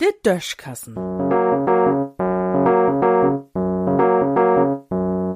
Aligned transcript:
Der 0.00 0.12
Döschkassen. 0.24 0.96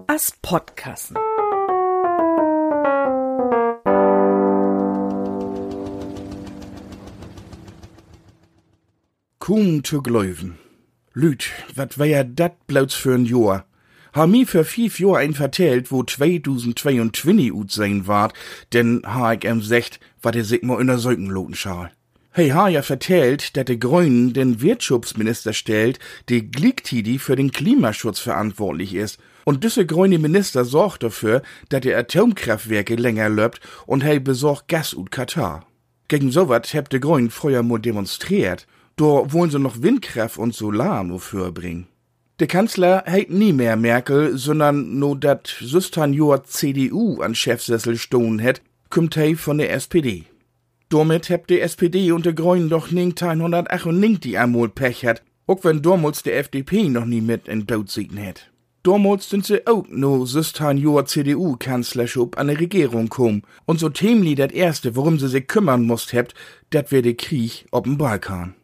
As 0.07 0.33
Podkassen. 0.43 1.17
Kuhn 9.39 9.85
zu 9.85 10.01
gläuven. 10.01 10.59
Lüt, 11.13 11.51
wat 11.75 11.99
wär 11.99 12.25
dat 12.25 12.67
bloß 12.67 12.95
für 12.95 13.15
ein 13.15 13.27
Jahr? 13.27 13.67
Ha 14.15 14.29
mi 14.29 14.47
für 14.47 14.65
fief 14.65 15.01
Jahr 15.01 15.19
ein 15.19 15.35
vertellt, 15.35 15.91
wo 15.91 16.05
2022 16.05 17.53
ut 17.53 17.73
sein 17.73 18.07
ward, 18.07 18.33
denn 18.73 19.03
ha 19.05 19.33
ich 19.33 19.45
em 19.45 19.61
secht, 19.61 19.99
wat 20.23 20.37
er 20.37 20.45
sich 20.45 20.63
mal 20.63 20.81
in 20.81 20.87
der 20.87 20.99
Säugenloten 20.99 21.57
schal. 21.57 21.91
Hey, 22.31 22.51
ha 22.51 22.69
ja 22.69 22.83
vertellt, 22.83 23.57
dat 23.57 23.69
de 23.69 23.77
Grünen 23.77 24.33
den 24.33 24.61
Wirtschaftsminister 24.61 25.53
stellt, 25.53 25.99
die 26.29 26.49
Glicktidi 26.49 27.19
für 27.19 27.35
den 27.35 27.51
Klimaschutz 27.51 28.21
verantwortlich 28.21 28.95
ist. 28.95 29.19
Und 29.45 29.65
diese 29.65 29.85
grüne 29.85 30.21
Minister 30.21 30.65
sorgt 30.65 31.03
dafür, 31.03 31.43
dat 31.69 31.83
die 31.83 31.93
Atomkraftwerke 31.93 32.95
länger 32.95 33.29
löbt 33.29 33.61
und 33.85 34.05
hey 34.05 34.21
besorgt 34.21 34.69
Gas 34.69 34.95
ut 34.95 35.11
Katar. 35.11 35.67
Gegen 36.07 36.31
sowas 36.31 36.73
hebt 36.73 36.93
de 36.93 37.01
Grünen 37.01 37.31
früher 37.31 37.65
mal 37.65 37.81
demonstriert. 37.81 38.69
Da 38.95 39.33
wollen 39.33 39.51
sie 39.51 39.59
noch 39.59 39.83
Windkraft 39.83 40.39
und 40.39 40.55
Solar 40.55 41.03
nur 41.03 41.19
für 41.19 41.51
bringen. 41.51 41.89
Der 42.41 42.49
Kanzler 42.49 43.05
heit 43.07 43.31
nie 43.31 43.53
mehr 43.53 43.77
Merkel, 43.77 44.37
sondern 44.37 44.99
nur 44.99 45.17
dat 45.17 45.47
süstern 45.61 46.13
Jahr 46.13 46.43
CDU 46.43 47.21
an 47.21 47.37
Chefsessel 47.37 47.97
stohn 47.97 48.41
het, 48.41 48.61
kümmt 48.91 49.17
hei 49.17 49.37
von 49.37 49.59
der 49.59 49.73
SPD. 49.73 50.25
Damit 50.89 51.29
hebt 51.29 51.49
die 51.49 51.61
SPD 51.61 52.11
und 52.11 52.27
der 52.27 52.33
Grünen 52.33 52.69
doch 52.69 52.91
ningt 52.91 53.23
198 53.23 54.19
die 54.19 54.37
amol 54.37 54.69
Pech 54.69 55.07
hat, 55.07 55.23
auch 55.47 55.63
wenn 55.63 55.81
damals 55.81 56.25
der 56.25 56.37
FDP 56.39 56.89
noch 56.89 57.05
nie 57.05 57.21
mit 57.21 57.47
in 57.47 57.67
Boot 57.67 57.89
siegen 57.89 58.17
het. 58.17 58.51
Damals 58.83 59.31
sind 59.31 59.47
sie 59.47 59.65
auch 59.69 59.85
no 59.89 60.27
süstern 60.27 60.77
Jahr 60.77 61.07
CDU-Kanzlerschub 61.07 62.37
an 62.37 62.49
der 62.49 62.59
Regierung 62.59 63.11
kom, 63.11 63.43
und 63.65 63.79
so 63.79 63.89
themli 63.91 64.35
dat 64.35 64.51
erste, 64.51 64.97
worum 64.97 65.21
sie 65.21 65.29
sich 65.29 65.47
kümmern 65.47 65.87
musst 65.87 66.13
hebt, 66.13 66.35
dat 66.71 66.91
wär 66.91 67.03
der 67.03 67.15
Krieg 67.15 67.65
ob'n 67.71 67.97
Balkan. 67.97 68.55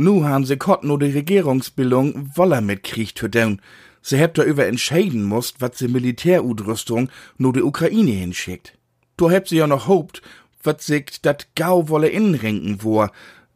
Nu 0.00 0.22
han 0.22 0.46
se 0.46 0.56
kott 0.56 0.82
no 0.82 0.96
de 0.96 1.12
Regierungsbildung 1.12 2.30
woller 2.34 2.62
mit 2.62 2.82
Krieg 2.82 3.14
tun. 3.14 3.60
Se 4.00 4.16
hebt 4.16 4.38
da 4.38 4.44
über 4.44 4.66
entscheiden 4.66 5.24
musst, 5.24 5.60
wat 5.60 5.76
se 5.76 5.88
Militärudrüstung 5.88 7.10
no 7.36 7.52
de 7.52 7.62
Ukraine 7.62 8.10
hinschickt. 8.12 8.72
Du 9.18 9.28
hebt 9.28 9.48
sie 9.48 9.58
ja 9.58 9.66
noch 9.66 9.88
hopt, 9.88 10.22
wat 10.62 10.80
sich 10.80 11.20
dat 11.20 11.48
Gau 11.54 11.90
wolle 11.90 12.08
inrenken 12.08 12.82
wo. 12.82 13.08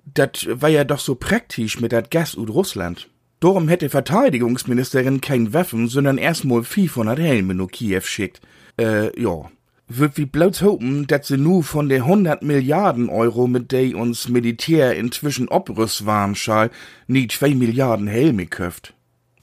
Dat 0.05 0.47
war 0.51 0.69
ja 0.69 0.85
doch 0.85 1.01
so 1.01 1.15
praktisch 1.15 1.81
mit 1.81 1.93
dat 1.93 2.11
Gas 2.11 2.37
ud 2.37 2.51
Russland. 2.51 3.09
Darum 3.41 3.69
hätte 3.69 3.89
Verteidigungsministerin 3.89 5.23
kein 5.23 5.55
Waffen, 5.55 5.89
sondern 5.89 6.19
erstmal 6.19 6.63
500 6.63 7.19
Helme 7.19 7.55
no 7.55 7.69
Kiew 7.69 8.03
schickt. 8.03 8.43
Äh, 8.79 9.19
ja 9.19 9.51
wird 9.99 10.17
wie 10.17 10.27
bloß 10.27 10.63
hopen, 10.63 11.07
dat 11.07 11.25
se 11.25 11.37
nu 11.37 11.63
von 11.63 11.89
der 11.89 12.03
100 12.03 12.43
Milliarden 12.43 13.09
Euro, 13.09 13.47
mit 13.47 13.73
dei 13.73 13.95
uns 13.95 14.29
Militär 14.29 14.97
inzwischen 14.97 15.49
obrüst 15.49 16.07
waren 16.07 16.35
schall, 16.35 16.71
nie 17.07 17.29
2 17.29 17.55
Milliarden 17.55 18.07
Helme 18.07 18.47
köft. 18.47 18.95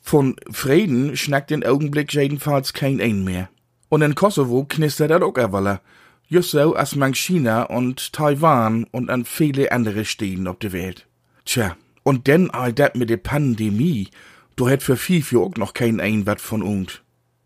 Von 0.02 0.36
Frieden 0.50 1.16
schnackt 1.16 1.52
den 1.52 1.64
Augenblick 1.64 2.14
jedenfalls 2.14 2.74
kein 2.74 3.00
ein 3.00 3.24
mehr. 3.24 3.50
Und 3.90 4.02
in 4.02 4.16
Kosovo 4.16 4.66
knistert 4.66 5.12
dat 5.12 5.22
auch 5.22 5.38
erwaller. 5.38 5.82
Just 6.28 6.52
so 6.52 6.76
als 6.76 6.96
man 6.96 7.14
China 7.14 7.64
und 7.64 8.14
Taiwan 8.14 8.86
und 8.92 9.10
an 9.10 9.26
viele 9.26 9.72
andere 9.72 10.06
Städten 10.06 10.48
auf 10.48 10.60
der 10.60 10.72
Welt. 10.72 11.08
Tja, 11.46 11.76
und 12.04 12.28
denn 12.28 12.50
all 12.50 12.74
dat 12.74 12.96
mit 12.96 13.10
der 13.10 13.18
Pandemie, 13.18 14.10
du 14.56 14.70
hätt 14.70 14.82
für 14.82 14.98
viel 14.98 15.22
für 15.22 15.42
auch 15.42 15.56
noch 15.58 15.74
kein 15.74 16.00
ein 16.00 16.26
wat 16.26 16.42
von 16.42 16.64
uns. 16.64 17.02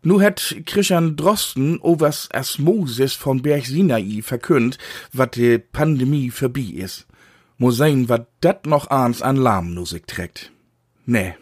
Nu 0.06 0.20
hat 0.20 0.54
Christian 0.66 1.16
Drosten 1.16 1.80
overs 1.80 2.28
Asmosis 2.32 3.14
von 3.14 3.42
Berg 3.42 3.66
Sinai 3.66 4.22
verkündt, 4.22 4.78
wat 5.12 5.34
de 5.34 5.58
Pandemie 5.58 6.30
vorbei 6.30 6.74
is. 6.76 7.06
Mo 7.58 7.72
sein, 7.72 8.08
wat 8.08 8.28
dat 8.40 8.66
noch 8.66 8.88
ans 8.88 9.20
an 9.20 9.34
Lahmmusik 9.34 10.06
trägt. 10.06 10.52
Nee, 11.06 11.34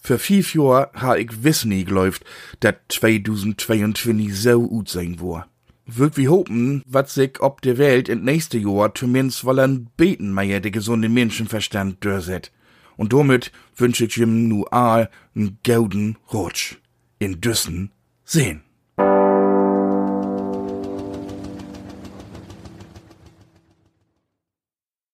für 0.00 0.20
fief 0.20 0.54
Jahr 0.54 0.92
ha 0.94 1.16
ich 1.16 1.42
wiss 1.42 1.64
nie 1.64 1.82
gläuft, 1.82 2.24
dat 2.60 2.76
2022 2.90 4.40
so 4.40 4.68
gut 4.68 4.88
sein 4.88 5.16
wo. 5.18 5.42
Würd 5.86 6.16
wie 6.16 6.28
hopen, 6.28 6.84
wat 6.86 7.10
sich 7.10 7.40
ob 7.40 7.60
de 7.60 7.76
Welt 7.76 8.08
in 8.08 8.22
nächste 8.22 8.56
Jahr 8.56 8.94
zumindest 8.94 9.44
wollen 9.44 9.90
beten 9.96 10.32
meier 10.32 10.60
de 10.60 10.70
gesunde 10.70 11.08
Menschenverstand 11.08 12.04
dörset. 12.04 12.52
Und 12.96 13.12
damit 13.12 13.50
wünsch 13.74 14.00
ich 14.00 14.16
ihm 14.16 14.46
nu 14.46 14.64
all 14.66 15.10
n 15.34 15.58
gauden 15.64 16.18
Rutsch. 16.32 16.76
In 17.18 17.40
Düssen 17.40 17.90
sehen. 18.24 18.62